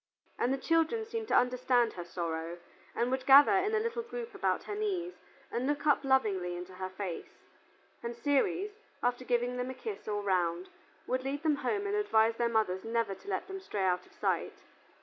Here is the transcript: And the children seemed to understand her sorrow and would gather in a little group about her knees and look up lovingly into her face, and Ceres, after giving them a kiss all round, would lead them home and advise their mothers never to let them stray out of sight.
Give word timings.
And 0.39 0.51
the 0.51 0.57
children 0.57 1.05
seemed 1.05 1.27
to 1.27 1.35
understand 1.37 1.93
her 1.93 2.03
sorrow 2.03 2.57
and 2.95 3.11
would 3.11 3.27
gather 3.27 3.51
in 3.55 3.75
a 3.75 3.79
little 3.79 4.01
group 4.01 4.33
about 4.33 4.63
her 4.63 4.73
knees 4.73 5.13
and 5.51 5.67
look 5.67 5.85
up 5.85 6.03
lovingly 6.03 6.55
into 6.57 6.73
her 6.73 6.89
face, 6.89 7.43
and 8.01 8.15
Ceres, 8.17 8.71
after 9.03 9.23
giving 9.23 9.57
them 9.57 9.69
a 9.69 9.75
kiss 9.75 10.07
all 10.07 10.23
round, 10.23 10.69
would 11.05 11.23
lead 11.23 11.43
them 11.43 11.57
home 11.57 11.85
and 11.85 11.93
advise 11.95 12.37
their 12.37 12.49
mothers 12.49 12.83
never 12.83 13.13
to 13.13 13.27
let 13.29 13.47
them 13.47 13.59
stray 13.59 13.83
out 13.83 14.07
of 14.07 14.13
sight. 14.15 14.63